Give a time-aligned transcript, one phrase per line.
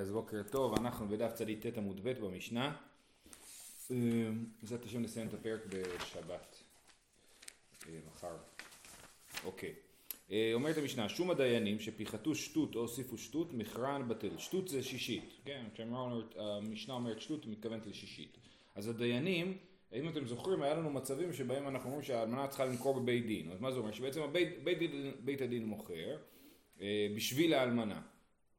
[0.00, 2.76] אז בוקר טוב, אנחנו בדף צדיק ט עמוד ב' במשנה.
[3.90, 3.96] אה,
[4.62, 6.62] בעזרת השם נסיים את הפרק בשבת.
[7.88, 8.36] אה, מחר.
[9.44, 9.74] אוקיי.
[10.30, 14.38] אה, אומרת המשנה, שום הדיינים שפיחתו שטות או הוסיפו שטות, מכרן בטל.
[14.38, 15.32] שטות זה שישית.
[15.44, 18.38] כן, כשהמשנה אומרת שטות, היא מתכוונת לשישית.
[18.74, 19.58] אז הדיינים,
[19.92, 23.50] אם אתם זוכרים, היה לנו מצבים שבהם אנחנו אומרים שהאלמנה צריכה למכור בבית דין.
[23.52, 23.92] אז מה זה אומר?
[23.92, 24.64] שבעצם בית,
[25.24, 26.16] בית הדין מוכר
[27.16, 28.02] בשביל האלמנה.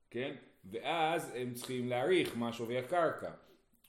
[0.10, 0.36] כן?
[0.72, 3.32] ואז הם צריכים להעריך מה שווי הקרקע,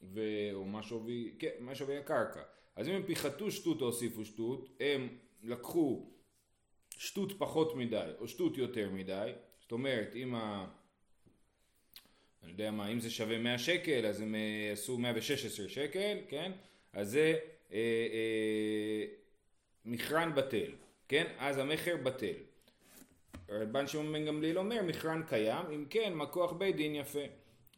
[0.02, 0.20] ו...
[0.52, 2.42] או מה שווי, כן, מה שווי הקרקע.
[2.76, 5.08] אז אם הם פיחתו שטות או הוסיפו שטות, הם
[5.42, 6.10] לקחו
[6.98, 10.66] שטות פחות מדי או שטות יותר מדי, זאת אומרת אם ה...
[12.42, 16.52] אני יודע מה, אם זה שווה 100 שקל אז הם אה, עשו 116 שקל, כן?
[16.92, 17.38] אז זה
[17.72, 17.78] אה,
[18.12, 19.04] אה,
[19.84, 20.70] מכרן בטל,
[21.08, 21.26] כן?
[21.38, 22.34] אז המכר בטל.
[23.48, 27.20] רבן שמעון בן גמליאל אומר מכרן קיים, אם כן מה כוח בית דין יפה.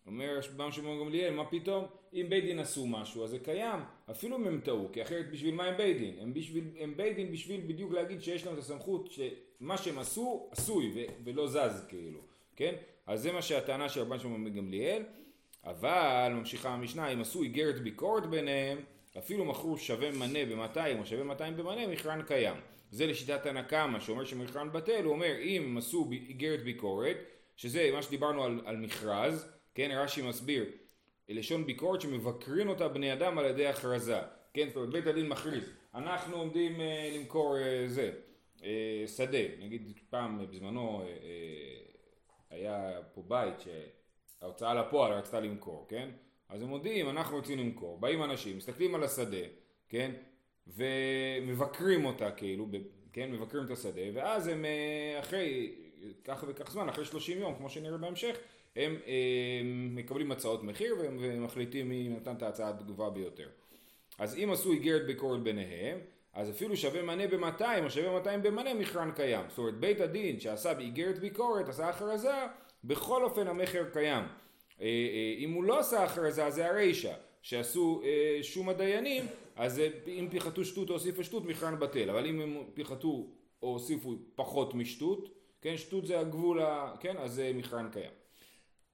[0.07, 1.87] אומר רבן שמעון בן גמליאל מה פתאום?
[2.15, 3.81] אם בית דין עשו משהו אז זה קיים.
[4.11, 6.15] אפילו אם הם טעו כי אחרת בשביל מה הם בית דין?
[6.21, 10.49] הם, בשביל, הם בית דין בשביל בדיוק להגיד שיש להם את הסמכות שמה שהם עשו
[10.51, 12.21] עשוי ו, ולא זז כאילו
[12.57, 12.75] כן?
[13.07, 15.03] אז זה מה שהטענה של רבן שמעון בן גמליאל.
[15.65, 18.79] אבל ממשיכה המשנה אם עשו איגרת ביקורת ביניהם
[19.19, 22.57] אפילו מכרו שווה מנה ב-200 או שווה 200 במנה מכרן קיים
[22.91, 27.17] זה לשיטת הנקמה שאומר שמכרן בטל, הוא אומר אם הם עשו איגרת ביקורת,
[27.57, 30.65] שזה מה שדיברנו על, על מכרז, כן רש"י מסביר,
[31.29, 34.19] לשון ביקורת שמבקרים אותה בני אדם על ידי הכרזה,
[34.55, 38.13] כן זאת אומרת בית הדין מכריז, אנחנו עומדים אה, למכור אה, זה,
[38.65, 41.79] אה, שדה, נגיד פעם בזמנו אה, אה,
[42.51, 46.09] היה פה בית שההוצאה לפועל רצתה למכור, כן?
[46.49, 49.47] אז הם מודיעים אנחנו רוצים למכור, באים אנשים, מסתכלים על השדה,
[49.89, 50.11] כן?
[50.77, 52.67] ומבקרים אותה כאילו,
[53.13, 55.73] כן, מבקרים את השדה, ואז הם אה, אחרי
[56.25, 58.37] כך וכך זמן, אחרי 30 יום, כמו שנראה בהמשך,
[58.77, 59.61] הם, הם אה,
[59.91, 63.49] מקבלים הצעות מחיר ומחליטים מי נתן את ההצעה התגובה ביותר.
[64.19, 65.99] אז אם עשו איגרת ביקורת ביניהם,
[66.33, 69.45] אז אפילו שווה מנה ב-200 או שווה 200 במנה מכרן קיים.
[69.49, 72.47] זאת אומרת בית הדין שעשה באיגרת ביקורת, עשה הכרזה,
[72.85, 74.25] בכל אופן המכר קיים.
[74.81, 78.03] אה, אם הוא לא עשה הכרזה זה הרישא, שעשו
[78.43, 79.25] שום הדיינים,
[79.59, 83.27] אז אם פיחתו שטות או הוסיפו שטות מכרן בטל, אבל אם הם פיחתו
[83.63, 85.29] או הוסיפו פחות משטות,
[85.61, 86.95] כן, שטות זה הגבול, ה...
[87.01, 88.11] כן, אז זה מכרן קיים.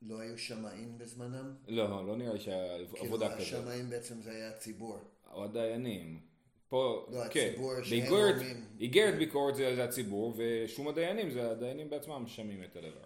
[0.03, 1.55] לא היו שמאים בזמנם?
[1.69, 3.49] לא, לא נראה לי שהעבודה כזאת.
[3.49, 4.99] כאילו השמאים בעצם זה היה הציבור.
[5.33, 6.21] או הדיינים.
[6.69, 7.49] פה, לא, כן.
[7.51, 8.65] הציבור שהם אומרים...
[8.81, 13.05] איגרת ביקורת זה, זה הציבור, ושום הדיינים זה הדיינים בעצמם משלמים את הדבר.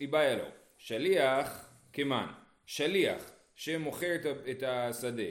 [0.00, 0.44] איבאי אלו,
[0.78, 2.26] שליח כמן,
[2.66, 4.14] שליח שמוכר
[4.50, 5.30] את השדה אה,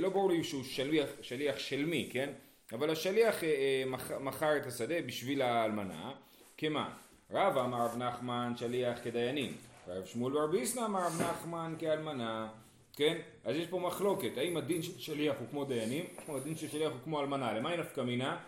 [0.00, 2.30] לא ברור לי שהוא שליח, שליח של מי, כן?
[2.72, 6.12] אבל השליח אה, אה, מכר את השדה בשביל האלמנה,
[6.58, 6.94] כמה?
[7.30, 9.52] רבא אמר רב נחמן שליח כדיינים,
[9.88, 12.48] רב שמואל בר ביסנא אמר רב נחמן כאלמנה,
[12.96, 13.18] כן?
[13.44, 16.92] אז יש פה מחלוקת, האם הדין של שליח הוא כמו דיינים, או הדין של שליח
[16.92, 18.38] הוא כמו אלמנה, למה היא נפקא מינה?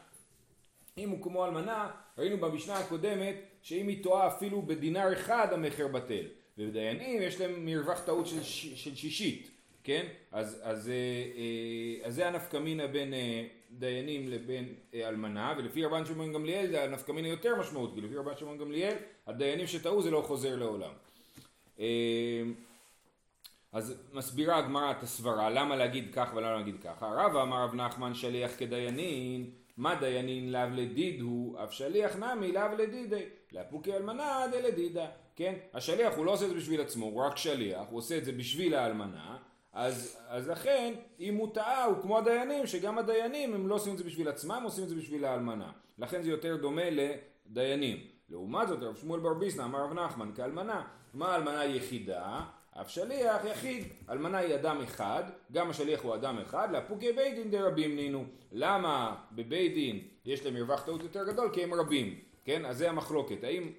[0.98, 6.24] אם הוא כמו אלמנה, ראינו במשנה הקודמת שאם היא טועה אפילו בדינר אחד המכר בטל,
[6.58, 8.42] ובדיינים יש להם מרווח טעות של,
[8.76, 9.50] של שישית,
[9.84, 10.06] כן?
[10.32, 16.04] אז, אז, אה, אה, אז זה הנפקא מינה בין אה, דיינים לבין אלמנה, ולפי רבן
[16.04, 18.96] שמעון גמליאל זה הנפקא מינה יותר משמעות, כי לפי רבן שמעון גמליאל
[19.26, 20.92] הדיינים שטעו זה לא חוזר לעולם.
[23.72, 27.06] אז מסבירה הגמרא את הסברה, למה להגיד כך ולמה להגיד ככה.
[27.06, 32.76] רבא אמר רב נחמן שליח כדיינין, מה דיינין לאו לדיד הוא, אף שליח נמי לאו
[32.78, 35.54] לדידי, לאפוקי אלמנה דלדידה, כן?
[35.74, 38.32] השליח הוא לא עושה את זה בשביל עצמו, הוא רק שליח, הוא עושה את זה
[38.32, 39.36] בשביל האלמנה,
[39.72, 43.98] אז, אז לכן, אם הוא טעה, הוא כמו הדיינים, שגם הדיינים הם לא עושים את
[43.98, 45.72] זה בשביל עצמם, עושים את זה בשביל האלמנה.
[45.98, 47.96] לכן זה יותר דומה לדיינים.
[48.28, 50.82] לעומת זאת, רב שמואל בר ביסנא אמר רב נחמן כאלמנה,
[51.14, 52.40] מה אלמנה יחידה?
[52.80, 57.50] אף שליח יחיד, אלמנה היא אדם אחד, גם השליח הוא אדם אחד, לאפוקי בית דין
[57.50, 58.24] דרבים נינו.
[58.52, 61.50] למה בבית דין יש להם מרווח טעות יותר גדול?
[61.52, 62.64] כי הם רבים, כן?
[62.64, 63.44] אז זה המחלוקת.
[63.44, 63.72] האם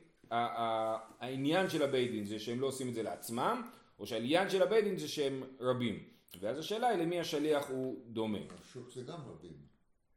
[1.20, 3.62] העניין של הבית דין זה שהם לא עושים את זה לעצמם,
[4.02, 6.04] או שהעניין של הבית דין זה שהם רבים.
[6.40, 8.38] ואז השאלה היא למי השליח הוא דומה.
[8.62, 9.58] השוק זה גם רבים.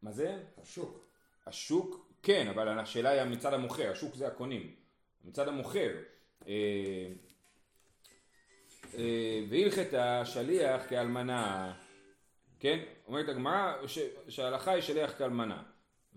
[0.03, 0.43] מה זה?
[0.63, 1.07] השוק.
[1.47, 4.75] השוק, כן, אבל השאלה היא מצד המוכר, השוק זה הקונים.
[5.25, 5.91] מצד המוכר.
[6.47, 6.53] אה,
[8.99, 11.73] אה, והלכת השליח כאלמנה,
[12.61, 12.79] כן?
[13.07, 13.73] אומרת הגמרא
[14.29, 15.63] שההלכה היא שליח כאלמנה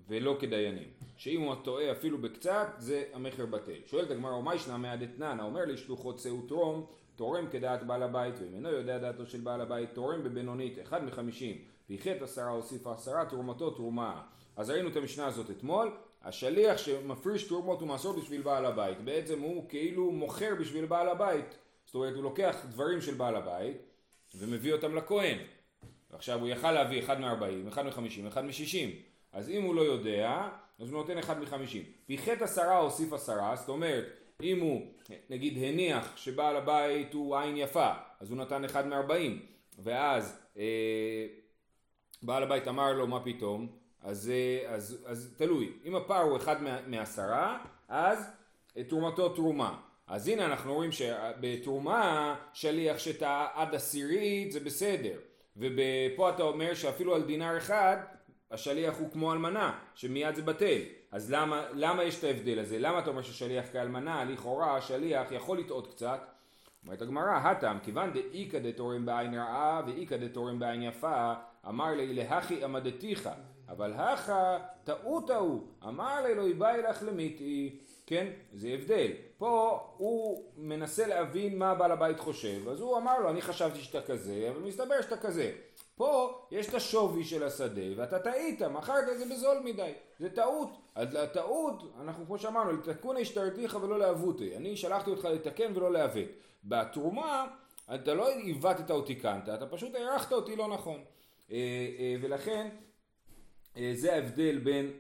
[0.08, 0.90] ולא כדיינים.
[1.18, 3.80] שאם הוא טועה אפילו בקצת זה המכר בטל.
[3.86, 5.40] שואלת הגמרא, ומה ישנה מהדתנן?
[5.40, 6.86] אומר לי שלוחות שאו תרום
[7.18, 11.58] תורם כדעת בעל הבית ואם אינו יודע דעתו של בעל הבית תורם בבינונית אחד מחמישים.
[11.90, 14.22] ואיחד עשרה הוסיף עשרה תרומתו תרומה.
[14.56, 15.92] אז ראינו את המשנה הזאת אתמול.
[16.24, 21.96] השליח שמפריש תרומות ומעשור בשביל בעל הבית, בעצם הוא כאילו מוכר בשביל בעל הבית, זאת
[21.96, 23.78] אומרת הוא לוקח דברים של בעל הבית
[24.36, 25.38] ומביא אותם לכהן.
[26.10, 28.90] עכשיו הוא יכל להביא אחד מ-40, אחד מ-50, אחד מ-60,
[29.32, 30.50] אז אם הוא לא יודע,
[30.80, 31.78] אז הוא נותן אחד מ-50.
[32.06, 34.06] פיחת עשרה הוסיף עשרה, זאת אומרת
[34.44, 34.82] אם הוא
[35.30, 39.12] נגיד הניח שבעל הבית הוא עין יפה, אז הוא נתן אחד מ-40,
[39.80, 41.28] ואז אה,
[42.24, 43.68] בעל הבית אמר לו מה פתאום,
[44.02, 46.56] אז, אה, אז, אז תלוי, אם הפער הוא אחד
[46.88, 47.58] מעשרה,
[47.88, 48.32] אז
[48.78, 49.80] אה, תרומתו תרומה.
[50.08, 55.20] אז הנה אנחנו רואים שבתרומה שליח שטעה עד עשירית זה בסדר,
[55.58, 57.98] ופה אתה אומר שאפילו על דינר אחד
[58.52, 60.82] השליח הוא כמו אלמנה, שמיד זה בטל.
[61.12, 62.80] אז למה, למה יש את ההבדל הזה?
[62.80, 66.20] למה אתה אומר ששליח כאלמנה, לכאורה השליח יכול לטעות קצת?
[66.86, 71.34] אומרת הגמרא, הטעם, כיוון דאיכא דתורם בעין רעה ואיכא דתורם בעין יפה,
[71.68, 73.30] אמר לי להכי עמדתיך,
[73.70, 78.28] אבל הכא טעות ההוא, אמר לי לא יבאי לך למיתי, כן?
[78.54, 79.12] זה הבדל.
[79.38, 84.02] פה הוא מנסה להבין מה בעל הבית חושב, אז הוא אמר לו, אני חשבתי שאתה
[84.02, 85.52] כזה, אבל מסתבר שאתה כזה.
[85.98, 90.78] פה יש את השווי של השדה ואתה טעית, מכרת את זה בזול מדי, זה טעות.
[90.96, 94.56] אז לטעות, אנחנו כמו שאמרנו, לתקון השתרתיך ולא לעוותי.
[94.56, 96.30] אני שלחתי אותך לתקן ולא לעוות.
[96.64, 97.48] בתרומה,
[97.96, 101.00] אתה לא עיוותת או תיקנת, אתה פשוט הערכת אותי לא נכון.
[101.52, 101.56] אה,
[102.00, 102.70] אה, ולכן,
[103.78, 104.92] אה, זה ההבדל בין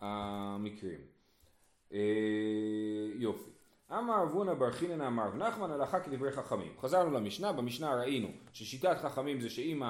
[0.00, 1.00] המקרים.
[3.14, 3.50] יופי.
[3.92, 6.72] אמר אבונה בר חינן אמר נחמן הלכה כדברי חכמים.
[6.80, 9.82] חזרנו למשנה, במשנה ראינו ששיטת חכמים זה שאם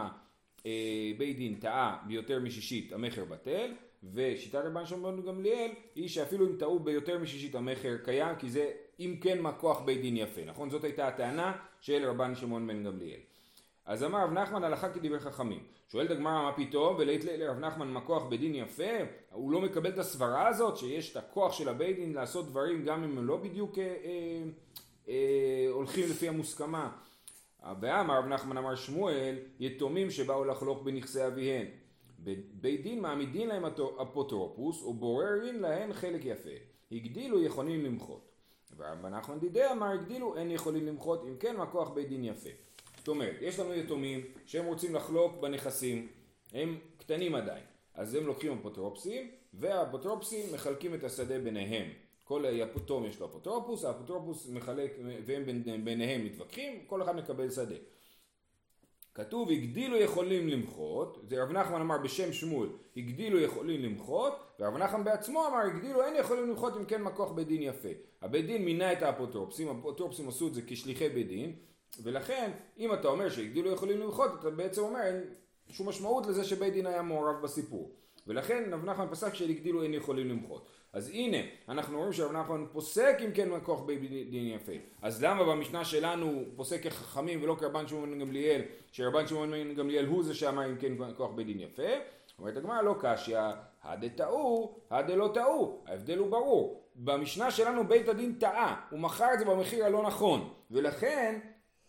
[1.19, 3.73] בית דין טעה ביותר משישית המכר בטל,
[4.15, 8.71] ושיטת רבן שמעון גמליאל היא שאפילו אם טעו ביותר משישית המכר קיים, כי זה
[9.01, 10.71] אם כן מה כוח בית דין יפה, נכון?
[10.71, 13.21] זאת הייתה הטענה של רבן שמעון בן גמליאל.
[13.87, 15.63] אז אמר רב נחמן הלכה כדברי חכמים.
[15.89, 18.93] שואלת הגמרא מה פתאום ולית לרב נחמן מה כוח בית דין יפה?
[19.31, 23.05] הוא לא מקבל את הסברה הזאת שיש את הכוח של הבית דין לעשות דברים גם
[23.05, 24.43] אם הם לא בדיוק אה, אה,
[25.09, 26.91] אה, הולכים לפי המוסכמה.
[27.81, 31.67] ואמר רב נחמן אמר שמואל יתומים שבאו לחלוק בנכסי אביהן.
[32.53, 33.65] בית דין מעמידין להם
[34.03, 36.51] אפוטרופוס ובוררין להן חלק יפה.
[36.93, 38.31] הגדילו יכולים למחות.
[38.77, 42.51] ורב נחמן דידי אמר הגדילו אין יכולים למחות אם כן מה כוח בית דין יפה.
[42.99, 46.09] זאת אומרת יש לנו יתומים שהם רוצים לחלוק בנכסים
[46.53, 47.65] הם קטנים עדיין
[47.95, 51.91] אז הם לוקחים אפוטרופסים והאפוטרופסים מחלקים את השדה ביניהם
[52.25, 57.75] כל יתום יש לו אפוטרופוס, האפוטרופוס מחלק והם ביניהם מתווכחים, כל אחד מקבל שדה.
[59.15, 65.05] כתוב הגדילו יכולים למחות, זה רב נחמן אמר בשם שמואל, הגדילו יכולים למחות, ורב נחמן
[65.05, 67.89] בעצמו אמר הגדילו אין יכולים למחות אם כן מכוח בית דין יפה.
[68.23, 71.57] הבית דין מינה את האפוטרופסים, האפוטרופסים עשו את זה כשליחי בית דין,
[72.03, 75.25] ולכן אם אתה אומר שהגדילו יכולים למחות, אתה בעצם אומר אין
[75.69, 77.95] שום משמעות לזה שבית דין היה מעורב בסיפור.
[78.27, 80.69] ולכן רב נחמן פסק שהגדילו אין יכולים למחות.
[80.95, 81.37] אז הנה,
[81.69, 84.73] אנחנו רואים שרב נחמן פוסק אם כן מכוח בית דין יפה.
[85.03, 88.63] אז למה במשנה שלנו הוא פוסק כחכמים ולא כרבן שמעון בן גמליאל,
[88.93, 91.83] שרבן שמעון בן גמליאל הוא זה שאמר אם כן מכוח בית דין יפה?
[92.39, 93.39] אומרת הגמרא לא קשיא,
[93.83, 96.85] הדה טעו, הדה לא טעו, ההבדל הוא ברור.
[96.97, 101.39] במשנה שלנו בית הדין טעה, הוא מכר את זה במחיר הלא נכון, ולכן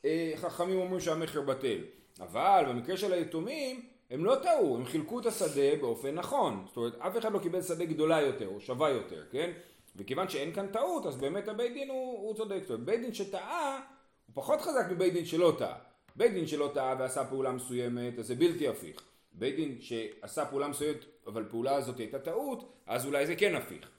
[0.05, 1.77] אה, חכמים אומרים שהמחיר בטל.
[2.19, 6.63] אבל במקרה של היתומים הם לא טעו, הם חילקו את השדה באופן נכון.
[6.67, 9.51] זאת אומרת, אף אחד לא קיבל שדה גדולה יותר או שווה יותר, כן?
[9.95, 12.59] וכיוון שאין כאן טעות, אז באמת הבית דין הוא, הוא צודק.
[12.61, 13.81] זאת אומרת, בית דין שטעה,
[14.27, 15.75] הוא פחות חזק מבית דין שלא טעה.
[16.15, 19.01] בית דין שלא טעה ועשה פעולה מסוימת, אז זה בלתי הפיך.
[19.33, 23.89] בית דין שעשה פעולה מסוימת, אבל פעולה הזאת הייתה טעות, אז אולי זה כן הפיך.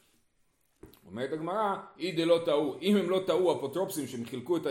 [1.06, 4.62] אומרת הגמרא, אי דלא טעו, אם הם לא טעו אפוטרופסים שהם חילקו את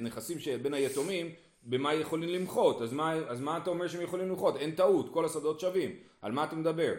[0.00, 4.56] הנכסים שבין היתומים, במה יכולים למחות, אז מה, אז מה אתה אומר שהם יכולים למחות?
[4.56, 6.94] אין טעות, כל השדות שווים, על מה אתה מדבר?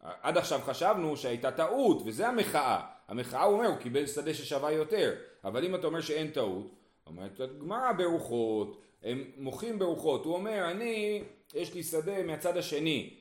[0.00, 2.80] עד עכשיו חשבנו שהייתה טעות, וזה המחאה.
[3.08, 5.14] המחאה הוא אומר, הוא קיבל שדה ששווה יותר,
[5.44, 6.70] אבל אם אתה אומר שאין טעות,
[7.06, 11.22] אומרת גמרא ברוחות, הם מוחים ברוחות, הוא אומר, אני,
[11.54, 13.16] יש לי שדה מהצד השני,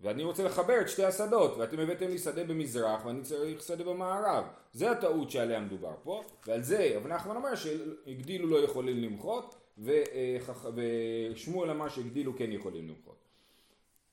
[0.00, 4.44] ואני רוצה לחבר את שתי השדות, ואתם הבאתם לי שדה במזרח ואני צריך שדה במערב.
[4.72, 11.70] זה הטעות שעליה מדובר פה, ועל זה אבן נחמן אומר שהגדילו לא יכולים למחות, ושמואל
[11.70, 13.24] אמר שהגדילו כן יכולים למחות.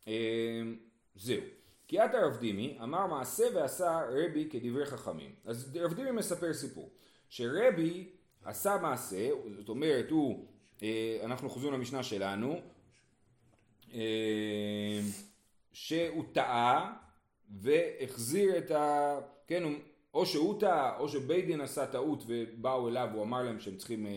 [0.08, 0.62] אה,
[1.16, 1.42] זהו.
[1.88, 5.32] כי את הרב דימי אמר מעשה ועשה רבי כדברי חכמים.
[5.46, 6.90] אז רב דימי מספר סיפור.
[7.30, 8.10] שרבי
[8.46, 10.46] עשה מעשה, זאת אומרת הוא,
[10.84, 12.60] אה, אנחנו חוזרים למשנה שלנו,
[13.94, 15.00] אה,
[15.74, 16.98] שהוא טעה
[17.62, 19.20] והחזיר את ה...
[19.48, 19.64] כן,
[20.14, 24.08] או שהוא טעה או שבית דין עשה טעות ובאו אליו, הוא אמר להם שהם צריכים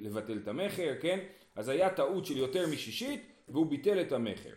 [0.00, 1.18] לבטל את המכר, כן?
[1.56, 4.54] אז היה טעות של יותר משישית והוא ביטל את המכר.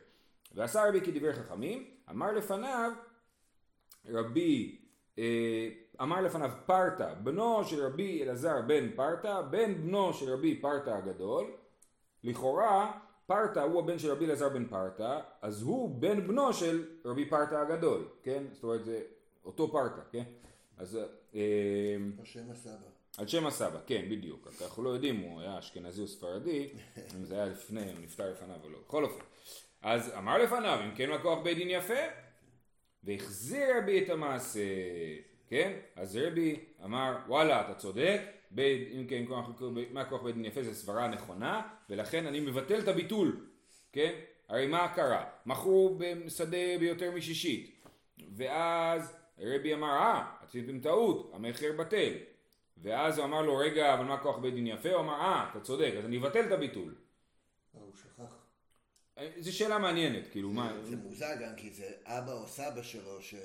[0.56, 2.92] ועשה רבי כדברי חכמים, אמר לפניו
[4.10, 4.80] רבי,
[5.20, 5.70] אה,
[6.02, 11.52] אמר לפניו פרתא, בנו של רבי אלעזר בן פרתא, בן בנו של רבי פרתא הגדול,
[12.24, 12.92] לכאורה
[13.26, 17.56] פרתא הוא הבן של רבי אלעזר בן פרתא, אז הוא בן בנו של רבי פרתא
[17.56, 18.44] הגדול, כן?
[18.52, 19.02] זאת אומרת זה
[19.46, 20.24] אותו פרתא, כן?
[20.78, 21.00] אז
[21.36, 21.42] אה,
[22.20, 22.91] על שם הסבא.
[23.18, 24.48] על שם הסבא, כן, בדיוק.
[24.48, 26.70] רק אנחנו לא יודעים אם הוא היה אשכנזי או ספרדי,
[27.16, 28.78] אם זה היה לפני, הוא נפטר לפניו או לא.
[28.88, 29.24] בכל אופן.
[29.82, 31.94] אז אמר לפניו, אם כן לקוח בית דין יפה,
[33.04, 34.60] והחזיר רבי את המעשה,
[35.48, 35.80] כן?
[35.96, 39.24] אז רבי אמר, וואלה, אתה צודק, בית, אם כן,
[39.92, 43.48] מה כוח בית דין יפה זה סברה נכונה, ולכן אני מבטל את הביטול,
[43.92, 44.12] כן?
[44.50, 45.26] הרי מה קרה?
[45.46, 47.86] מכרו בשדה ביותר משישית,
[48.36, 52.14] ואז רבי אמר, אה, עשיתם טעות, המכר בטל.
[52.82, 54.94] ואז הוא אמר לו, רגע, אבל מה כוח בית דין יפה?
[54.94, 56.96] הוא אמר, אה, אתה צודק, אז אני אבטל את הביטול.
[57.76, 58.42] אה, הוא שכח.
[59.40, 60.74] זו שאלה מעניינת, כאילו, מה...
[60.84, 63.36] זה מוזר גם כי זה אבא או סבא שלו ש...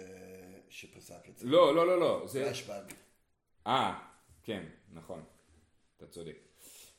[0.69, 1.47] שפסק את זה.
[1.47, 2.51] לא, לא, לא, לא, זה...
[2.51, 2.93] רשב"ג.
[3.67, 3.99] אה,
[4.43, 4.63] כן,
[4.93, 5.23] נכון,
[5.97, 6.37] אתה צודק.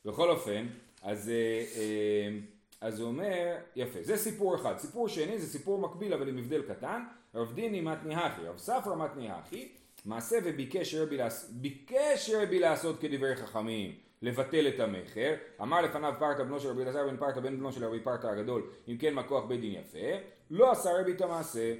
[0.05, 0.67] בכל אופן,
[1.01, 2.39] אז, אה, אה,
[2.81, 4.77] אז הוא אומר, יפה, זה סיפור אחד.
[4.77, 7.03] סיפור שני זה סיפור מקביל אבל עם הבדל קטן.
[7.35, 9.71] רב דיני מתני הכי, רב ספרא מתני הכי,
[10.05, 11.43] מעשה וביקש רבי, לעש...
[11.49, 15.33] ביקש רבי לעשות כדברי חכמים, לבטל את המכר.
[15.61, 18.69] אמר לפניו פרתא בנו של רבי אלעזר בן פרתא בן בנו של רבי פרתא הגדול,
[18.87, 20.17] אם כן מכוח בית דין יפה,
[20.51, 21.73] לא עשה רבי את המעשה.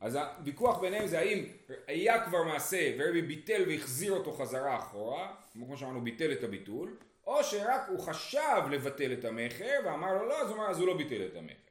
[0.00, 1.44] אז הוויכוח ביניהם זה האם
[1.86, 6.96] היה כבר מעשה ורבי ביטל והחזיר אותו חזרה אחורה, כמו שאמרנו ביטל את הביטול,
[7.26, 10.86] או שרק הוא חשב לבטל את המכר ואמר לו לא, אז הוא אמר אז הוא
[10.86, 11.66] לא ביטל את המכר.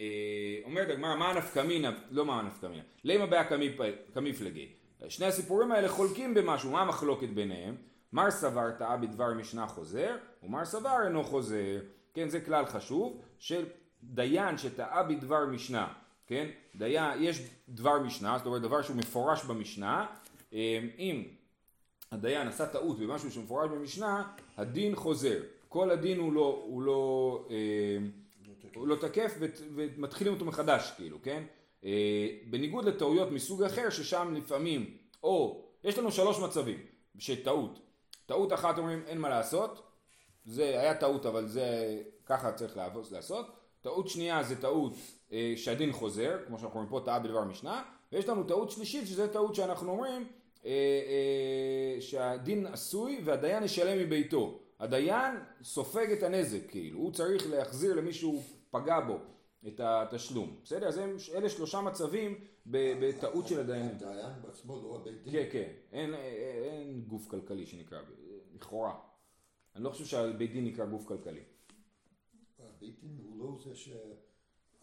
[0.00, 0.04] אה,
[0.64, 3.44] אומרת הגמרא מה הנפקמינה, לא מה הנפקמינה, למה בעיה
[4.14, 4.68] כמפלגי.
[5.08, 7.76] שני הסיפורים האלה חולקים במשהו, מה המחלוקת ביניהם?
[8.12, 11.80] מר סבר טעה בדבר משנה חוזר, ומר סבר אינו חוזר.
[12.14, 13.64] כן, זה כלל חשוב, של
[14.02, 15.92] דיין שטעה בדבר משנה,
[16.26, 16.46] כן?
[16.74, 20.06] דיין, יש דבר משנה, זאת אומרת דבר שהוא מפורש במשנה,
[20.52, 21.22] אה, אם
[22.12, 24.22] הדיין עשה טעות במשהו שמפורש במשנה,
[24.56, 25.40] הדין חוזר.
[25.68, 27.56] כל הדין הוא לא, הוא לא, אה,
[28.74, 29.34] הוא לא תקף
[29.74, 31.42] ומתחילים אותו מחדש כאילו, כן?
[31.84, 36.78] אה, בניגוד לטעויות מסוג אחר ששם לפעמים, או יש לנו שלוש מצבים
[37.18, 37.78] שטעות.
[38.26, 39.82] טעות אחת אומרים אין מה לעשות,
[40.44, 42.76] זה היה טעות אבל זה ככה צריך
[43.10, 43.46] לעשות.
[43.80, 44.92] טעות שנייה זה טעות
[45.32, 49.28] אה, שהדין חוזר, כמו שאנחנו רואים פה טעה בדבר משנה, ויש לנו טעות שלישית שזה
[49.28, 50.28] טעות שאנחנו אומרים
[50.64, 54.58] אה, אה, שהדין עשוי והדיין ישלם מביתו.
[54.80, 58.42] הדיין סופג את הנזק כאילו, הוא צריך להחזיר למי שהוא
[58.74, 59.18] פגע בו
[59.66, 60.60] את התשלום.
[60.64, 60.88] בסדר?
[60.88, 63.96] אז הם, אלה שלושה מצבים בטעות של הדיינים.
[63.96, 65.32] הדיין בעצמו לא הבית דין.
[65.32, 65.72] כן, כן.
[65.92, 67.98] אין, אין, אין גוף כלכלי שנקרא,
[68.54, 68.94] לכאורה.
[69.76, 71.42] אני לא חושב שהבית דין נקרא גוף כלכלי.
[72.58, 73.90] הבית דין הוא לא זה ש...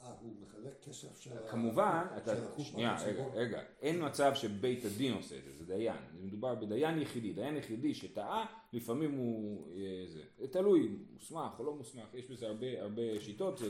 [0.04, 1.30] אה, הוא מחלק כסף של...
[1.48, 3.24] כמובן, אתה, שנייה, רגע.
[3.34, 7.94] רגע, אין מצב שבית הדין עושה את זה, זה דיין, מדובר בדיין יחידי, דיין יחידי
[7.94, 13.02] שטעה, לפעמים הוא, אה, זה, זה תלוי, מוסמך או לא מוסמך, יש בזה הרבה, הרבה
[13.20, 13.70] שיטות, זה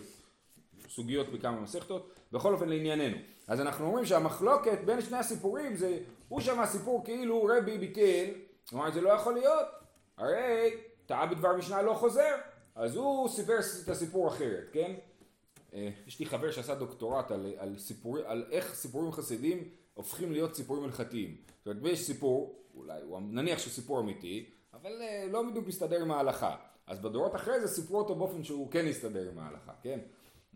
[0.90, 6.42] סוגיות בכמה מסכתות, בכל אופן לענייננו, אז אנחנו אומרים שהמחלוקת בין שני הסיפורים זה, הוא
[6.42, 8.26] שמע סיפור כאילו רבי ביטל,
[8.72, 9.68] הוא אמר זה לא יכול להיות,
[10.18, 12.36] הרי טעה בדבר משנה לא חוזר,
[12.76, 14.94] אז הוא סיפר את הסיפור אחרת, כן?
[15.74, 20.56] אה, יש לי חבר שעשה דוקטורט על, על, סיפור, על איך סיפורים חסידים הופכים להיות
[20.56, 21.36] סיפורים הלכתיים.
[21.58, 26.12] זאת אומרת, יש סיפור, אולי, נניח שהוא סיפור אמיתי, אבל אה, לא בדיוק מסתדר עם
[26.12, 26.56] ההלכה.
[26.88, 30.00] אז בדורות אחרי זה סיפרו אותו באופן שהוא כן יסתדר עם ההלכה, כן?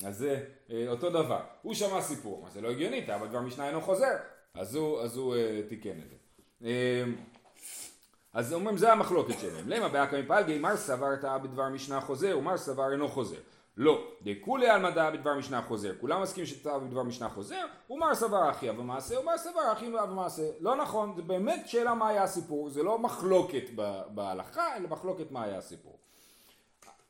[0.04, 1.42] אז זה אה, אותו דבר.
[1.62, 4.16] הוא שמע סיפור, מה זה לא הגיוני, אבל דבר משנה אינו חוזר.
[4.54, 5.36] אז הוא, אז הוא
[5.70, 6.16] תיקן את זה.
[8.34, 9.70] אז אומרים זה המחלוקת שלהם.
[9.70, 13.40] למה באקא מפלגי מר סבר טעה בדבר משנה חוזר ומר סבר אינו חוזר.
[13.78, 15.92] לא, דכולי על מדע בדבר משנה חוזר.
[16.02, 20.10] כולם מסכימים שטעה בדבר משנה חוזר ומר סבר אחי אב המעשה ומר סבר אחי אב
[20.10, 20.44] המעשה.
[20.60, 23.64] לא נכון, זה באמת שאלה מה היה הסיפור, זה לא מחלוקת
[24.10, 25.98] בהלכה אלא מחלוקת מה היה הסיפור.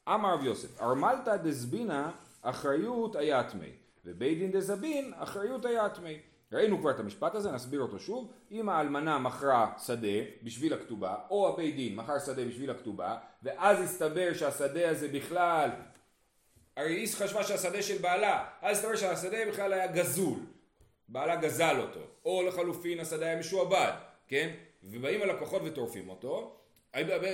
[0.08, 3.72] אמר רב יוסף, ארמלתא דזבינה אחריות היתמי,
[4.06, 6.20] ובית דין דזבין אחריות היתמי.
[6.52, 8.32] ראינו כבר את המשפט הזה, נסביר אותו שוב.
[8.52, 10.08] אם האלמנה מכרה שדה
[10.44, 15.70] בשביל הכתובה, או הבית דין מכר שדה בשביל הכתובה, ואז הסתבר שהשדה הזה בכלל,
[16.78, 20.40] הרי היא חשבה שהשדה של בעלה, אז הסתבר שהשדה בכלל היה גזול.
[21.08, 23.92] בעלה גזל אותו, או לחלופין השדה היה משועבד,
[24.28, 24.50] כן?
[24.84, 26.60] ובאים הלקוחות וטורפים אותו,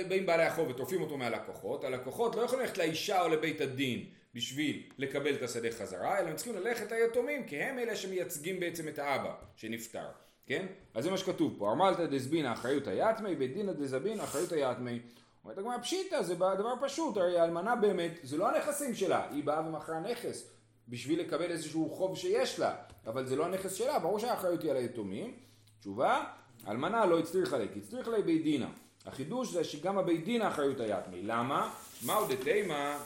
[0.08, 4.82] באים בעלי החוב וטורפים אותו מהלקוחות, הלקוחות לא יכולים ללכת לאישה או לבית הדין בשביל
[4.98, 8.98] לקבל את השדה חזרה, אלא הם צריכים ללכת ליתומים, כי הם אלה שמייצגים בעצם את
[8.98, 10.06] האבא שנפטר,
[10.46, 10.66] כן?
[10.94, 15.00] אז זה מה שכתוב פה, ארמלתא דזבינה אחריות היתמי, ודינא דזבין אחריות היתמי.
[15.44, 19.60] אומרת הגמרא פשיטא, זה דבר פשוט, הרי האלמנה באמת, זה לא הנכסים שלה, היא באה
[19.60, 20.50] ומכרה נכס
[20.88, 22.74] בשביל לקבל איזשהו חוב שיש לה,
[23.06, 25.34] אבל זה לא הנכס שלה, ברור שהאחריות היא על היתומים.
[25.80, 26.24] תשובה,
[26.68, 28.68] אלמנה לא הצטריכה לי, כי הצטריכה לי בית דינה.
[29.06, 31.22] החידוש זה שגם הבית דין האחריות היתמי.
[31.22, 31.70] למה?
[32.06, 32.98] מהו דתימה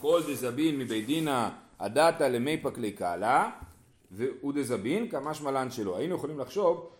[0.00, 1.50] כל דזבין מבית דינה
[1.80, 3.50] הדתא למי פקלי קאלה
[4.12, 5.96] ודזבין כמשמע לן שלו.
[5.96, 6.90] היינו יכולים לחשוב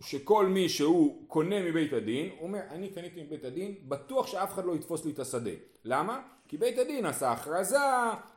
[0.00, 4.64] שכל מי שהוא קונה מבית הדין, הוא אומר אני קניתי מבית הדין, בטוח שאף אחד
[4.64, 5.50] לא יתפוס לי את השדה.
[5.84, 6.20] למה?
[6.48, 7.78] כי בית הדין עשה הכרזה,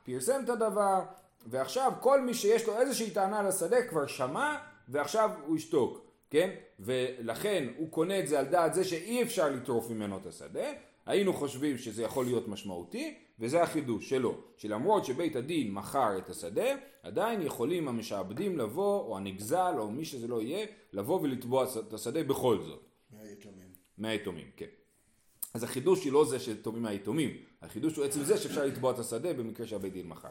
[0.03, 1.01] פרסם את הדבר,
[1.47, 4.57] ועכשיו כל מי שיש לו איזושהי טענה לשדה כבר שמע
[4.89, 6.11] ועכשיו הוא ישתוק.
[6.29, 6.49] כן?
[6.79, 10.69] ולכן הוא קונה את זה על דעת זה שאי אפשר לטרוף ממנו את השדה,
[11.05, 16.75] היינו חושבים שזה יכול להיות משמעותי, וזה החידוש שלו, שלמרות שבית הדין מכר את השדה,
[17.03, 22.23] עדיין יכולים המשעבדים לבוא, או הנגזל, או מי שזה לא יהיה, לבוא ולתבוע את השדה
[22.23, 22.81] בכל זאת.
[23.11, 23.67] מהיתומים.
[23.97, 24.65] מהיתומים, כן.
[25.53, 29.33] אז החידוש היא לא זה שתומים מהיתומים, החידוש הוא עצם זה שאפשר לתבוע את השדה
[29.33, 30.29] במקרה שהבית דין מכר.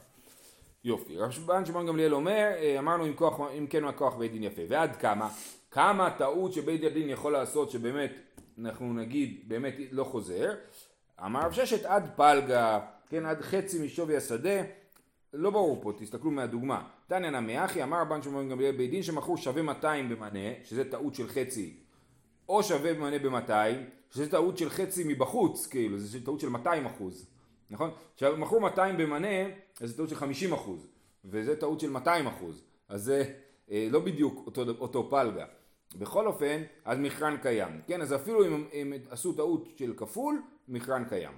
[0.85, 4.63] יופי, רבן שמעון גמליאל אומר, אה, אמרנו אם, כוח, אם כן הכוח בית דין יפה,
[4.69, 5.31] ועד כמה?
[5.71, 8.13] כמה טעות שבית הדין יכול לעשות שבאמת
[8.61, 10.55] אנחנו נגיד באמת לא חוזר.
[11.25, 14.63] אמר רב ששת עד פלגה כן עד חצי משווי השדה
[15.35, 16.89] לא ברור פה תסתכלו מהדוגמה.
[17.07, 21.15] תניא נמי אחי אמר רבן שמעון גמליאל בית דין שמכרו שווה 200 במנה שזה טעות
[21.15, 21.77] של חצי
[22.49, 23.53] או שווה במנה ב-200
[24.11, 27.27] שזה טעות של חצי מבחוץ כאילו זה טעות של 200 אחוז
[27.71, 27.91] נכון?
[28.15, 29.45] עכשיו מכרו 200 במנה
[29.81, 30.87] אז זה טעות של 50 אחוז
[31.25, 33.25] וזה טעות של 200 אחוז אז זה
[33.71, 35.45] אה, לא בדיוק אותו, אותו פלגה
[35.99, 37.81] בכל אופן, אז מכרן קיים.
[37.87, 41.33] כן, אז אפילו אם הם עשו טעות של כפול, מכרן קיים.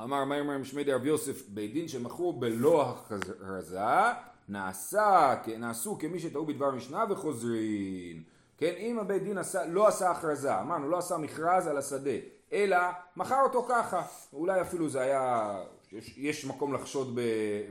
[0.00, 3.80] אמר מימר משמי רב יוסף, בית דין שמכרו בלא הכרזה,
[4.48, 8.22] נעשה, נעשו כמי שטעו בדבר משנה וחוזרים.
[8.58, 12.10] כן, אם הבית דין עשה, לא עשה הכרזה, אמרנו, לא עשה מכרז על השדה,
[12.52, 12.76] אלא
[13.16, 14.02] מכר אותו ככה.
[14.32, 15.54] אולי אפילו זה היה,
[15.92, 17.18] יש, יש מקום לחשוד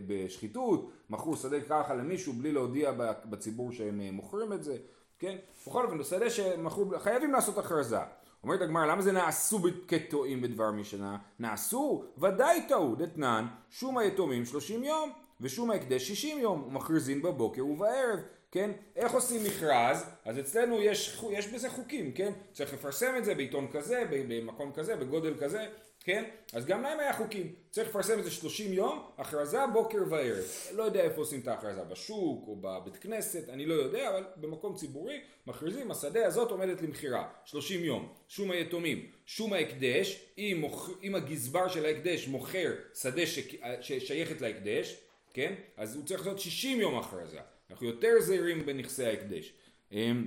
[0.08, 2.92] בשחיתות, מכרו שדה ככה למישהו בלי להודיע
[3.26, 4.78] בציבור שהם מוכרים את זה.
[5.20, 5.38] כן?
[5.68, 8.00] בכל אופן, בשדה שמכרו, חייבים לעשות הכרזה.
[8.44, 11.18] אומרת הגמרא, למה זה נעשו כטועים בדבר משנה?
[11.40, 18.20] נעשו, ודאי טעו, דתנן, שום היתומים 30 יום, ושום ההקדש 60 יום, ומכריזים בבוקר ובערב,
[18.52, 18.72] כן?
[18.96, 20.06] איך עושים מכרז?
[20.26, 22.32] אז אצלנו יש, יש בזה חוקים, כן?
[22.54, 25.66] צריך לפרסם את זה בעיתון כזה, במקום כזה, בגודל כזה,
[26.08, 26.24] כן?
[26.54, 30.44] אז גם להם היה חוקים, צריך לפרסם את זה 30 יום, הכרזה בוקר וערב.
[30.74, 34.76] לא יודע איפה עושים את ההכרזה, בשוק או בבית כנסת, אני לא יודע, אבל במקום
[34.76, 38.14] ציבורי מכריזים, השדה הזאת עומדת למכירה, 30 יום.
[38.28, 40.90] שום היתומים, שום ההקדש, אם, מוכ...
[41.04, 43.40] אם הגזבר של ההקדש מוכר שדה ש...
[43.82, 44.98] ששייכת להקדש,
[45.34, 45.54] כן?
[45.78, 47.40] אז הוא צריך לעשות 60 יום הכרזה.
[47.72, 49.54] אנחנו יותר זהירים בנכסי ההקדש.
[49.92, 50.26] אמ,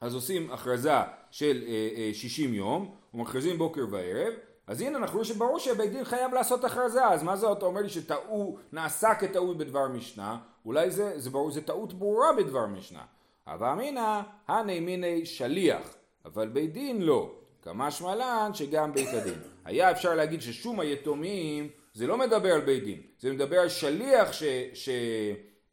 [0.00, 0.90] אז עושים הכרזה
[1.30, 1.64] של
[2.12, 4.34] 60 אה, אה, יום, ומכריזים בוקר וערב,
[4.66, 7.80] אז הנה אנחנו רואים שברור שבית דין חייב לעשות הכרזה, אז מה זה אתה אומר
[7.80, 13.02] לי שטעו, נעשה כטעות בדבר משנה, אולי זה, זה ברור, זה טעות ברורה בדבר משנה.
[13.46, 15.94] הווה אמינא, הני מיני שליח,
[16.24, 17.32] אבל בית דין לא.
[17.62, 19.38] כמשמע לן שגם בית הדין.
[19.64, 24.30] היה אפשר להגיד ששום היתומים, זה לא מדבר על בית דין, זה מדבר על שליח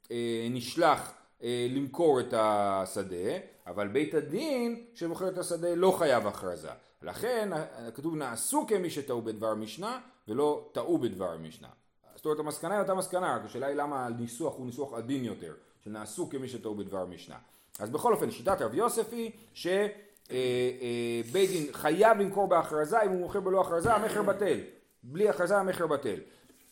[0.10, 1.14] שנשלח אה,
[1.70, 6.70] למכור את השדה, אבל בית הדין שמוכר את השדה לא חייב הכרזה.
[7.02, 7.50] לכן
[7.96, 11.68] כתוב נעשו כמי שטעו בדבר משנה ולא טעו בדבר משנה.
[12.16, 15.54] זאת אומרת המסקנה היא אותה מסקנה, רק השאלה היא למה הניסוח הוא ניסוח עדין יותר,
[15.84, 17.36] שנעשו כמי שטעו בדבר משנה.
[17.80, 19.92] אז בכל אופן שיטת רב יוסף היא שבית
[20.32, 20.36] אה,
[21.42, 24.60] אה, דין חייב למכור בהכרזה, אם הוא מוכר בלא הכרזה המכר בטל.
[25.04, 26.20] בלי הכרזה המכר בטל.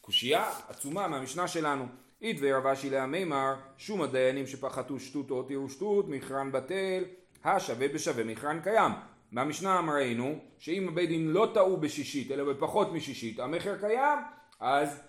[0.02, 1.86] קושייה עצומה מהמשנה שלנו.
[2.22, 7.04] אידבר רב אשי להמימר שום הדיינים שפחתו שטות או תירו שטות מכרן בטל
[7.44, 8.92] השווה בשווה מכרן קיים
[9.32, 14.20] מהמשנה ראינו שאם הבית דין לא טעו בשישית אלא בפחות משישית המכר קיים
[14.60, 15.02] אז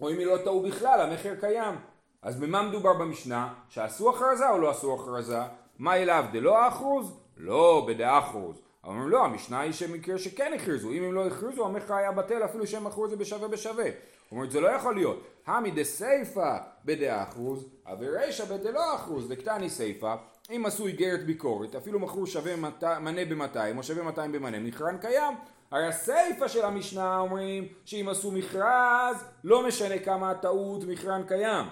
[0.00, 1.74] או אם היא לא טעו בכלל המכר קיים
[2.22, 3.54] אז במה מדובר במשנה?
[3.68, 5.38] שעשו הכרזה או לא עשו הכרזה?
[5.78, 7.20] מה אליו דלא אחרוז?
[7.36, 12.12] לא בדאחרוז אומרים לא המשנה היא שמקרה שכן הכריזו אם הם לא הכריזו המכר היה
[12.12, 13.90] בטל אפילו שהם מכרו את זה בשווה בשווה
[14.32, 20.16] אומרת זה לא יכול להיות המי דסייפא בדאחרוז אברישא בדלא אחרוז דקטני סייפא
[20.56, 22.84] אם עשו איגרת ביקורת, אפילו מכרו שווה מת...
[22.84, 25.34] מנה ב-200 או שווה 200 במנה, מכרן קיים.
[25.70, 31.66] הרי הסיפה של המשנה אומרים שאם עשו מכרז, לא משנה כמה הטעות, מכרן קיים.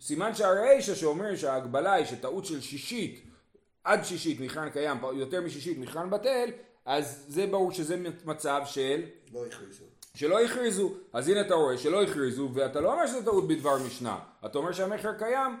[0.00, 3.29] סימן שהרישא שאומר שההגבלה היא שטעות של שישית
[3.90, 6.50] עד שישית מכרן קיים, יותר משישית מכרן בטל,
[6.84, 9.02] אז זה ברור שזה מצב של...
[9.32, 9.84] לא הכריזו.
[10.14, 10.92] שלא הכריזו.
[11.12, 14.72] אז הנה אתה רואה שלא הכריזו, ואתה לא אומר שזה טעות בדבר משנה, אתה אומר
[14.72, 15.56] שהמכר קיים.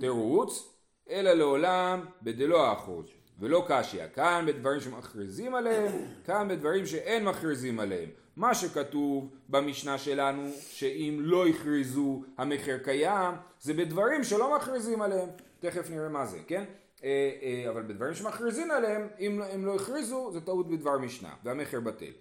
[0.00, 0.68] תירוץ,
[1.10, 3.06] אלא לעולם בדלא אחוז.
[3.38, 5.92] ולא קשיא, כאן בדברים שמכריזים עליהם,
[6.24, 8.08] כאן בדברים שאין מכריזים עליהם.
[8.36, 15.28] מה שכתוב במשנה שלנו, שאם לא הכריזו המחיר קיים, זה בדברים שלא מכריזים עליהם.
[15.60, 16.64] תכף נראה מה זה, כן?
[17.04, 21.80] אה, אה, אבל בדברים שמכריזים עליהם, אם הם לא הכריזו, זה טעות בדבר משנה, והמחיר
[21.80, 22.12] בטל.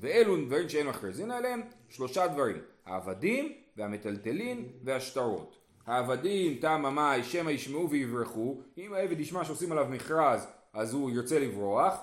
[0.00, 5.56] ואלו דברים שאין מכריזים עליהם, שלושה דברים, העבדים והמטלטלין והשטרות.
[5.86, 11.38] העבדים, תם ממאי, שמא ישמעו ויברחו, אם העבד ישמע שעושים עליו מכרז, אז הוא ירצה
[11.38, 11.94] לברוח,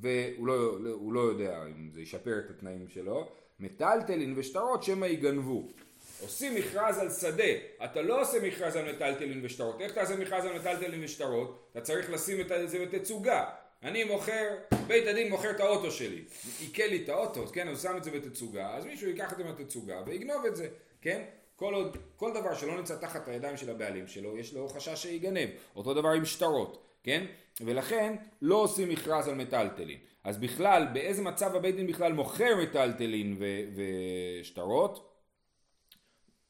[0.00, 0.78] והוא לא,
[1.12, 3.28] לא יודע אם זה ישפר את התנאים שלו,
[3.60, 5.68] מטלטלין ושטרות שמא יגנבו.
[6.20, 7.44] עושים מכרז על שדה,
[7.84, 11.68] אתה לא עושה מכרז על מטלטלין ושטרות, איך תעשה מכרז על מטלטלין ושטרות?
[11.72, 13.44] אתה צריך לשים את זה בתצוגה.
[13.82, 14.48] אני מוכר,
[14.86, 16.24] בית הדין מוכר את האוטו שלי,
[16.60, 19.44] עיקל לי את האוטו, כן, הוא שם את זה בתצוגה, אז מישהו ייקח את זה
[19.44, 20.68] מהתצוגה ויגנוב את זה,
[21.02, 21.22] כן?
[21.56, 25.48] כל, עוד, כל דבר שלא נמצא תחת הידיים של הבעלים שלו, יש לו חשש שיגנב.
[25.76, 27.26] אותו דבר עם שטרות, כן?
[27.60, 29.98] ולכן לא עושים מכרז על מטלטלין.
[30.24, 33.36] אז בכלל, באיזה מצב הבית דין בכלל מוכר מטלטלין
[33.74, 35.13] ושטרות?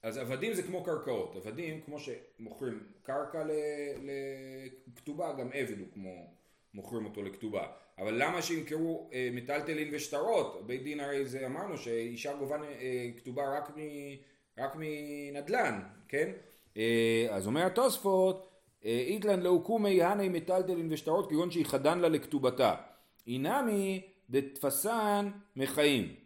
[0.04, 1.36] אז עבדים זה כמו קרקעות.
[1.36, 3.44] עבדים, כמו שמוכרים קרקע
[4.86, 6.26] לכתובה, גם עבד הוא כמו
[6.74, 7.66] מוכרים אותו לכתובה.
[7.98, 10.66] אבל למה שימכרו אה, מטלטלין ושטרות?
[10.66, 13.80] בית דין הרי זה אמרנו שאישה גובה אה, כתובה רק, מ,
[14.58, 16.32] רק מנדל"ן, כן?
[16.76, 18.48] אה, אז אומר התוספות,
[18.84, 22.74] אה, איתלן לא קומי הני מטלטלין ושטרות כגון שיחדן לה לכתובתה.
[23.26, 26.23] אינמי דתפסן מחיים.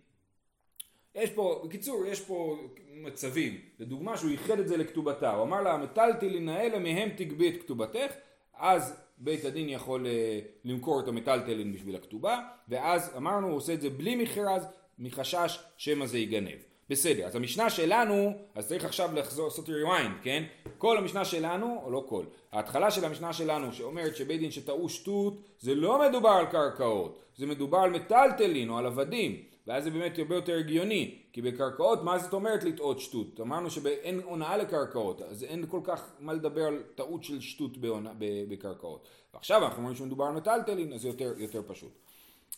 [1.18, 2.58] יש פה, בקיצור, יש פה
[2.94, 3.60] מצבים.
[3.78, 5.34] לדוגמה שהוא ייחד את זה לכתובתה.
[5.34, 8.12] הוא אמר לה, המטלטלין האלה מהם תגבי את כתובתך,
[8.58, 13.80] אז בית הדין יכול אה, למכור את המטלטלין בשביל הכתובה, ואז אמרנו הוא עושה את
[13.80, 14.66] זה בלי מכרז,
[14.98, 16.58] מחשש שמא זה ייגנב.
[16.90, 20.44] בסדר, אז המשנה שלנו, אז צריך עכשיו לחזור, לעשות rewind, כן?
[20.78, 25.40] כל המשנה שלנו, או לא כל, ההתחלה של המשנה שלנו שאומרת שבית דין שטעו שטות,
[25.58, 30.18] זה לא מדובר על קרקעות, זה מדובר על מטלטלין או על עבדים, ואז זה באמת
[30.18, 33.40] הרבה יותר הגיוני, כי בקרקעות, מה זאת אומרת לטעות שטות?
[33.40, 38.10] אמרנו שאין הונאה לקרקעות, אז אין כל כך מה לדבר על טעות של שטות בהונא,
[38.48, 39.08] בקרקעות.
[39.34, 41.92] ועכשיו אנחנו אומרים שמדובר על מטלטלין, אז זה יותר, יותר פשוט.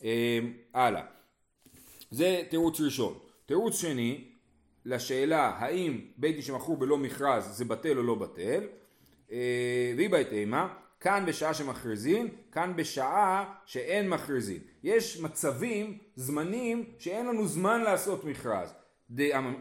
[0.05, 0.39] אה,
[0.75, 1.03] הלאה.
[2.11, 3.19] זה תירוץ ראשון.
[3.47, 4.25] תירוץ שני,
[4.85, 8.65] לשאלה האם בית דין שמכרו בלא מכרז זה בטל או לא בטל,
[9.33, 14.61] אה, והיא בהתאמה, כאן בשעה שמכריזים, כאן בשעה שאין מכריזים.
[14.83, 18.75] יש מצבים, זמנים, שאין לנו זמן לעשות מכרז.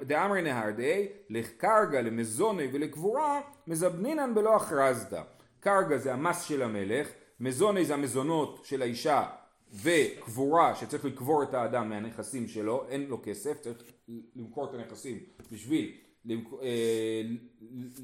[0.04, 5.22] דאמרי נהרדי, לקרגה, למזוני ולקבורה, מזבנינן בלא הכרזתא.
[5.60, 7.08] קרגה זה המס של המלך,
[7.40, 9.24] מזוני זה המזונות של האישה
[9.74, 13.84] וקבורה שצריך לקבור את האדם מהנכסים שלו, אין לו כסף, צריך
[14.36, 15.20] למכור את הנכסים
[15.52, 15.92] בשביל
[16.62, 17.22] אה,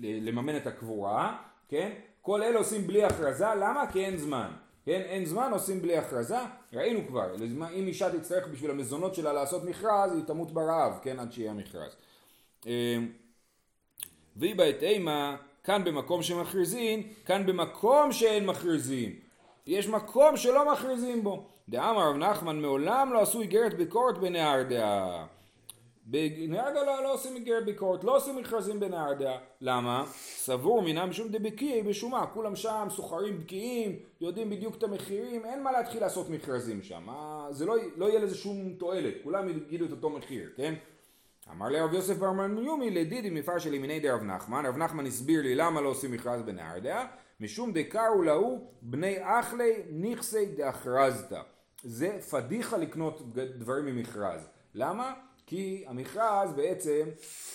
[0.02, 1.38] לממן את הקבורה,
[1.70, 1.92] כן?
[2.26, 3.84] כל אלה עושים בלי הכרזה, למה?
[3.92, 4.52] כי אין זמן.
[4.86, 6.38] כן, אין זמן, עושים בלי הכרזה,
[6.74, 7.36] ראינו כבר,
[7.76, 11.96] אם אישה תצטרך בשביל המזונות שלה לעשות מכרז, היא תמות ברעב, כן, עד שיהיה מכרז.
[12.68, 12.98] אה,
[14.36, 19.16] והיא בהתאמה, כאן במקום שמכריזים, כאן במקום שאין מכריזים.
[19.68, 21.46] יש מקום שלא מכריזים בו.
[21.70, 25.26] דאמר רב נחמן מעולם לא עשו איגרת ביקורת בנהר דעה.
[26.06, 29.38] בנהר דעה לא, עושים איגרת ביקורת, לא עושים מכרזים בנהר דעה.
[29.62, 30.06] למה?
[30.16, 35.72] סבור מינם משום דבקיעי בשומה, כולם שם סוחרים בקיאים, יודעים בדיוק את המחירים, אין מה
[35.72, 37.08] להתחיל לעשות מכרזים שם.
[37.52, 40.74] זה לא, לא יהיה לזה שום תועלת, כולם יגידו את אותו מחיר, כן?
[41.52, 45.42] אמר לי רב יוסף בר מניומי לדידי מפר של ימיני דרב נחמן, רב נחמן הסביר
[45.42, 47.06] לי למה לא עושים מכרז בנהר דעה,
[47.40, 51.42] משום דקרו להו בני אחלי נכסי דאחרזתא.
[51.84, 54.48] זה פדיחה לקנות דברים ממכרז.
[54.76, 55.14] למה?
[55.48, 57.10] כי המכרז בעצם,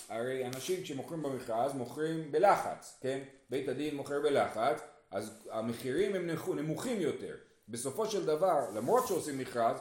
[0.09, 3.21] הרי אנשים כשמוכרים במכרז מוכרים בלחץ, כן?
[3.51, 7.37] בית הדין מוכר בלחץ, אז המחירים הם נמוכים יותר.
[7.69, 9.77] בסופו של דבר, למרות שעושים מכרז,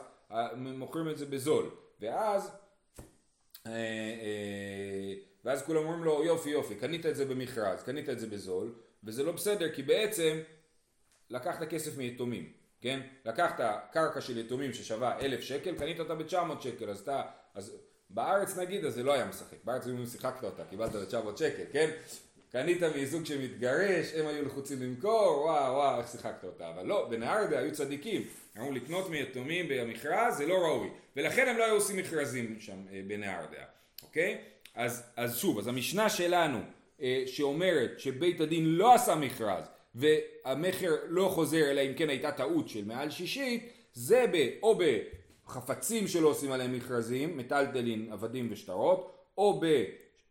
[0.56, 1.70] מוכרים את זה בזול.
[2.00, 2.50] ואז,
[3.66, 8.26] אה, אה, ואז כולם אומרים לו יופי יופי, קנית את זה במכרז, קנית את זה
[8.26, 10.38] בזול, וזה לא בסדר כי בעצם
[11.30, 12.52] לקחת כסף מיתומים.
[12.80, 13.00] כן?
[13.24, 13.60] לקחת
[13.92, 17.22] קרקע של יתומים ששווה אלף שקל, קנית אותה ב-900 שקל, אז אתה,
[17.54, 17.76] אז
[18.10, 21.90] בארץ נגיד, אז זה לא היה משחק, בארץ אם שיחקת אותה, קיבלת ב-900 שקל, כן?
[22.52, 27.58] קנית מזוג שמתגרש, הם היו לחוצים למכור, וואו וואו, איך שיחקת אותה, אבל לא, בנהרדה
[27.58, 28.22] היו צדיקים,
[28.58, 33.00] אמרו לקנות מיתומים במכרז זה לא ראוי, ולכן הם לא היו עושים מכרזים שם אה,
[33.06, 33.64] בנהרדה,
[34.02, 34.38] אוקיי?
[34.74, 36.58] אז, אז שוב, אז המשנה שלנו,
[37.02, 42.68] אה, שאומרת שבית הדין לא עשה מכרז, והמכר לא חוזר אלא אם כן הייתה טעות
[42.68, 44.78] של מעל שישית, זה ב, או
[45.50, 49.60] בחפצים שלא עושים עליהם מכרזים, מטלטלין, עבדים ושטרות, או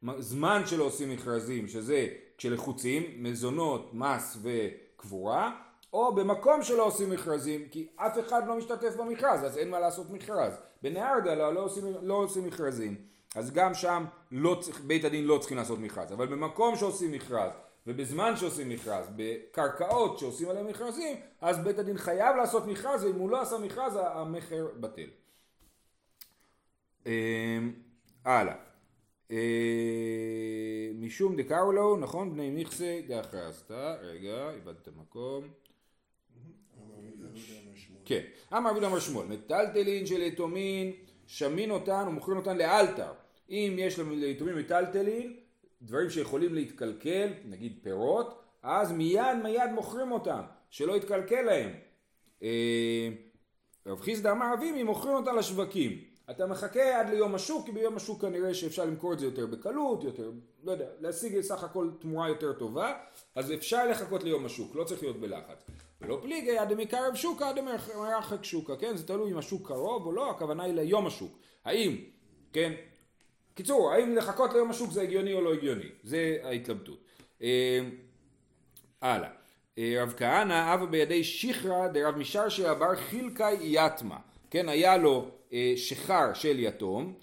[0.03, 5.51] בזמן שלא עושים מכרזים, שזה כשלחוצים, מזונות, מס וקבורה,
[5.93, 10.09] או במקום שלא עושים מכרזים, כי אף אחד לא משתתף במכרז, אז אין מה לעשות
[10.09, 10.53] מכרז.
[10.81, 12.95] בנהרדה לא, לא, עושים, לא עושים מכרזים,
[13.35, 17.51] אז גם שם לא צריך, בית הדין לא צריכים לעשות מכרז, אבל במקום שעושים מכרז,
[17.89, 23.29] ובזמן שעושים מכרז, בקרקעות שעושים עליהם מכרזים, אז בית הדין חייב לעשות מכרז, ואם הוא
[23.29, 25.09] לא עשה מכרז, המכר בטל.
[27.05, 27.73] אמ,
[28.25, 28.55] הלאה.
[29.31, 29.37] אמ,
[30.93, 32.33] משום דקראו לו, נכון?
[32.33, 33.71] בני מכסה דאחרזת.
[34.01, 35.47] רגע, איבדת מקום.
[38.05, 38.21] כן.
[38.57, 40.91] אמר רבי אמר שמואל, מטלטלין של יתומין,
[41.27, 43.11] שמין אותן ומוכרים אותן לאלתר.
[43.49, 45.39] אם יש ליתומים מטלטלין,
[45.81, 51.69] דברים שיכולים להתקלקל, נגיד פירות, אז מיד מיד מוכרים אותם, שלא יתקלקל להם.
[52.43, 53.09] אה,
[53.85, 56.09] רב חיסדא אמר אבימי מוכרים אותם לשווקים.
[56.29, 60.03] אתה מחכה עד ליום השוק, כי ביום השוק כנראה שאפשר למכור את זה יותר בקלות,
[60.03, 60.31] יותר,
[60.63, 62.93] לא יודע, להשיג סך הכל תמורה יותר טובה,
[63.35, 65.65] אז אפשר לחכות ליום השוק, לא צריך להיות בלחץ.
[66.01, 68.97] ולא פליגי עד מקרב שוקה עד מרחק שוקה, כן?
[68.97, 71.39] זה תלוי אם השוק קרוב או לא, הכוונה היא ליום השוק.
[71.65, 71.97] האם,
[72.53, 72.73] כן?
[73.59, 75.89] קיצור, האם לחכות ליום השוק זה הגיוני או לא הגיוני?
[76.03, 76.97] זה ההתלבטות.
[77.41, 77.79] אה,
[79.01, 79.29] הלאה.
[79.77, 84.17] אה, רב כהנא אבא בידי שיחרא דרב משרשר בר חילקאי יתמה.
[84.49, 87.13] כן, היה לו אה, שחר של יתום,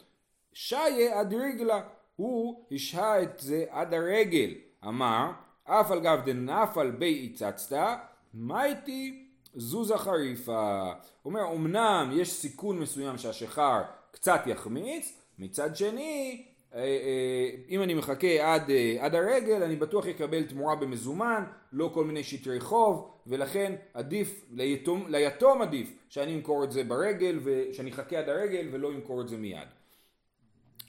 [0.52, 1.80] שיה עד רגלה.
[2.16, 4.54] הוא השהה את זה עד הרגל.
[4.84, 5.30] אמר,
[5.64, 7.98] אף על גב דנפל בי הצצת,
[8.34, 10.92] מה איתי זוזה חריפה.
[11.24, 16.44] אומר, אמנם יש סיכון מסוים שהשחר קצת יחמיץ, מצד שני,
[16.74, 21.90] אה, אה, אם אני מחכה עד, אה, עד הרגל, אני בטוח אקבל תמורה במזומן, לא
[21.94, 27.40] כל מיני שטרי חוב, ולכן עדיף, ליתום, ליתום עדיף שאני אמכור את זה ברגל,
[27.72, 29.68] שאני אחכה עד הרגל ולא אמכור את זה מיד.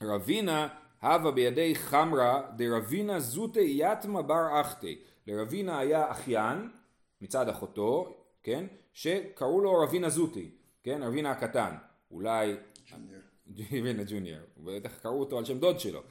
[0.01, 0.67] רבינה
[1.01, 4.99] הווה בידי חמרה דרבינה זוטי יתמה בר אחתי.
[5.27, 6.69] לרבינה היה אחיין
[7.21, 10.49] מצד אחותו, כן, שקראו לו רבינה זוטי,
[10.83, 11.75] כן, רבינה הקטן,
[12.11, 12.55] אולי...
[13.71, 16.01] רבינה ג'וניור, בטח קראו אותו על שם דוד שלו.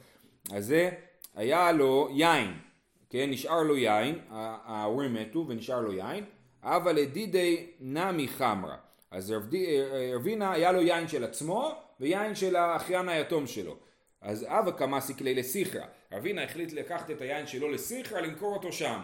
[0.53, 0.89] אז זה,
[1.35, 2.53] היה לו יין,
[3.09, 6.25] כן, נשאר לו יין, ההורים מתו ונשאר לו יין,
[6.63, 8.77] אבל לדידי נמי חמרה.
[9.11, 9.33] אז
[10.15, 13.75] רבינה היה לו יין של עצמו ויין של האחיין היתום שלו.
[14.21, 15.85] אז אבא קמא סיקלי לסיכרא.
[16.11, 18.99] רבינה החליט לקחת את היין שלו לסיכרא, למכור אותו שם.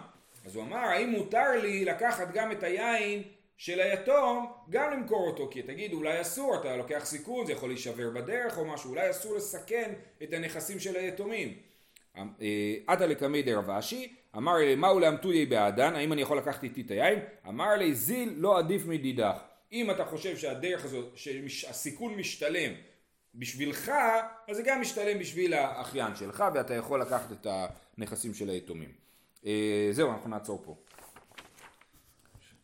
[0.46, 3.24] אז הוא אמר, האם מותר לי לקחת גם את היין
[3.58, 5.48] של היתום, גם למכור אותו?
[5.52, 9.36] כי תגיד, אולי אסור, אתה לוקח סיכון, זה יכול להישבר בדרך או משהו, אולי אסור
[9.36, 11.54] לסכן את הנכסים של היתומים.
[12.88, 16.92] עתה לקמי דרב אשי, אמר לי, מהו לאמתודי בעדן, האם אני יכול לקחת איתי את
[16.92, 17.20] היין?
[17.48, 19.38] אמר לי, זיל לא עדיף מדידך.
[19.72, 22.72] אם אתה חושב שהדרך הזאת, שהסיכון משתלם
[23.36, 23.92] בשבילך,
[24.48, 27.48] אז זה גם משתלם בשביל האחיין שלך, ואתה יכול לקחת את
[27.98, 28.92] הנכסים של היתומים.
[29.46, 30.76] אה, זהו, אנחנו נעצור פה.